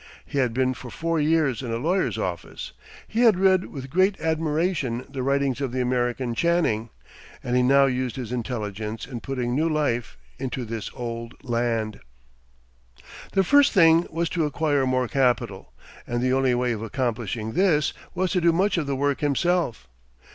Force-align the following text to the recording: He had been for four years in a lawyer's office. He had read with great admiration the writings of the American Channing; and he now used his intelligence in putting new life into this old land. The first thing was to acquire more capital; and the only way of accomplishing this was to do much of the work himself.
He 0.25 0.39
had 0.39 0.51
been 0.51 0.73
for 0.73 0.89
four 0.89 1.19
years 1.19 1.61
in 1.61 1.71
a 1.71 1.77
lawyer's 1.77 2.17
office. 2.17 2.73
He 3.07 3.19
had 3.19 3.37
read 3.37 3.65
with 3.65 3.91
great 3.91 4.19
admiration 4.19 5.05
the 5.07 5.21
writings 5.21 5.61
of 5.61 5.71
the 5.71 5.79
American 5.79 6.33
Channing; 6.33 6.89
and 7.43 7.55
he 7.55 7.61
now 7.61 7.85
used 7.85 8.15
his 8.15 8.31
intelligence 8.31 9.05
in 9.05 9.19
putting 9.19 9.53
new 9.53 9.69
life 9.69 10.17
into 10.39 10.65
this 10.65 10.89
old 10.95 11.35
land. 11.43 11.99
The 13.33 13.43
first 13.43 13.73
thing 13.73 14.07
was 14.09 14.27
to 14.29 14.45
acquire 14.45 14.87
more 14.87 15.07
capital; 15.07 15.71
and 16.07 16.19
the 16.19 16.33
only 16.33 16.55
way 16.55 16.71
of 16.71 16.81
accomplishing 16.81 17.51
this 17.51 17.93
was 18.15 18.31
to 18.31 18.41
do 18.41 18.51
much 18.51 18.79
of 18.79 18.87
the 18.87 18.95
work 18.95 19.19
himself. 19.21 19.87